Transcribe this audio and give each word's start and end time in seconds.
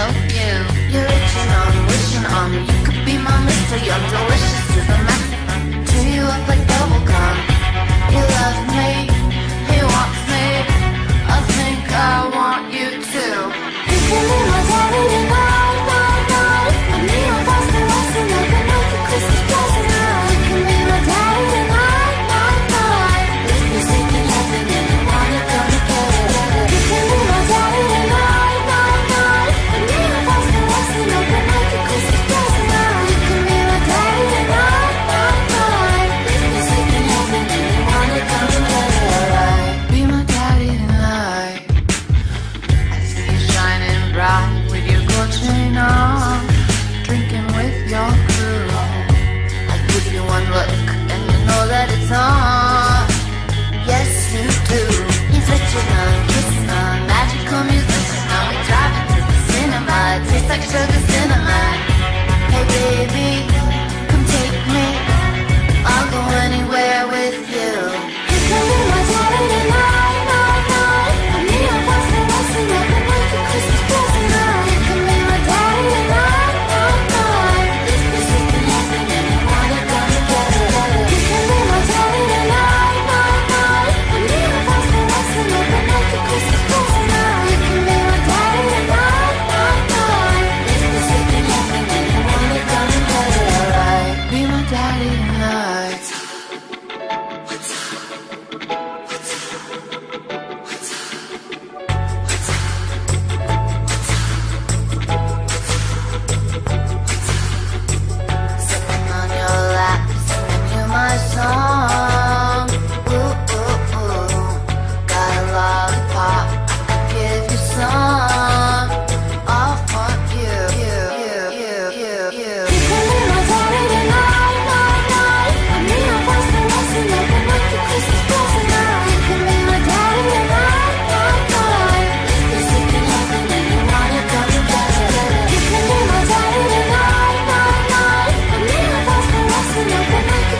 so 0.00 0.10
new. 0.32 0.58
You're 0.92 1.04
itching 1.04 1.50
on, 1.60 1.86
wishing 1.86 2.26
on, 2.38 2.52
you 2.54 2.64
could 2.84 3.04
be 3.04 3.18
my 3.18 3.36
mister, 3.44 3.76
you're 3.84 4.02
delicious. 4.08 4.39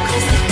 Cause 0.00 0.49